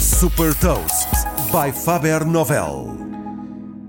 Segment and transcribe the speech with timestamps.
[0.00, 1.10] Super Toast
[1.52, 2.96] by Faber Novel.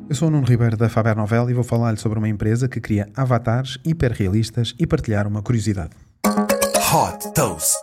[0.10, 2.82] Eu sou o Nuno Ribeiro da Faber Novel e vou falar-lhe sobre uma empresa que
[2.82, 5.92] cria avatares hiperrealistas e partilhar uma curiosidade.
[6.26, 7.80] Hot Toast.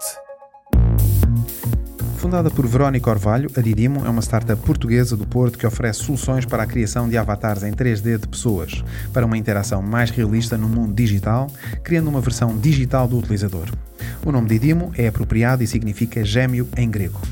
[2.18, 6.44] Fundada por Verónica Orvalho, a Didimo é uma startup portuguesa do Porto que oferece soluções
[6.44, 10.68] para a criação de avatares em 3D de pessoas, para uma interação mais realista no
[10.68, 11.46] mundo digital,
[11.82, 13.70] criando uma versão digital do utilizador.
[14.26, 17.22] O nome Didimo é apropriado e significa gêmeo em grego.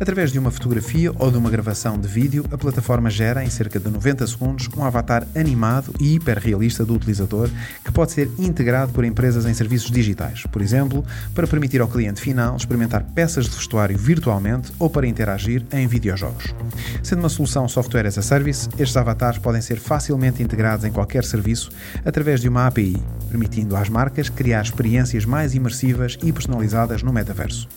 [0.00, 3.78] Através de uma fotografia ou de uma gravação de vídeo, a plataforma gera, em cerca
[3.78, 7.50] de 90 segundos, um avatar animado e hiperrealista do utilizador
[7.84, 12.18] que pode ser integrado por empresas em serviços digitais, por exemplo, para permitir ao cliente
[12.18, 16.54] final experimentar peças de vestuário virtualmente ou para interagir em videojogos.
[17.02, 21.24] Sendo uma solução software as a service, estes avatares podem ser facilmente integrados em qualquer
[21.24, 21.70] serviço
[22.06, 22.96] através de uma API,
[23.28, 27.68] permitindo às marcas criar experiências mais imersivas e personalizadas no metaverso.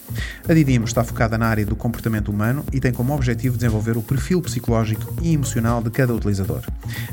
[0.48, 4.02] A Didimo está focada na área do comportamento humano e tem como objetivo desenvolver o
[4.02, 6.62] perfil psicológico e emocional de cada utilizador.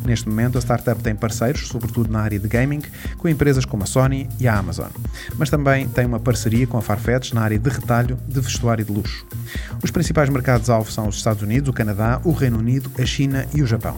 [0.05, 2.83] Neste momento, a startup tem parceiros, sobretudo na área de gaming,
[3.17, 4.89] com empresas como a Sony e a Amazon,
[5.37, 8.92] mas também tem uma parceria com a Farfetch na área de retalho de vestuário de
[8.92, 9.27] luxo.
[9.83, 13.62] Os principais mercados-alvo são os Estados Unidos, o Canadá, o Reino Unido, a China e
[13.62, 13.97] o Japão.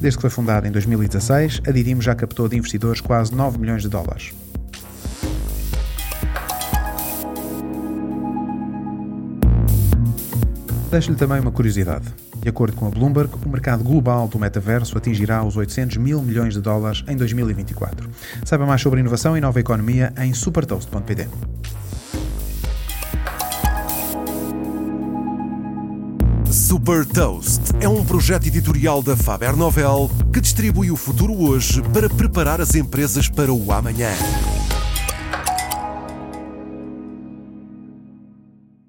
[0.00, 3.82] Desde que foi fundada em 2016, a Didimo já captou de investidores quase 9 milhões
[3.82, 4.32] de dólares.
[10.90, 12.06] Deixo-lhe também uma curiosidade.
[12.40, 16.54] De acordo com a Bloomberg, o mercado global do metaverso atingirá os 800 mil milhões
[16.54, 18.10] de dólares em 2024.
[18.44, 21.28] Saiba mais sobre inovação e nova economia em supertoast.pt.
[26.50, 32.08] Super Toast é um projeto editorial da Faber Novel que distribui o futuro hoje para
[32.08, 34.10] preparar as empresas para o amanhã.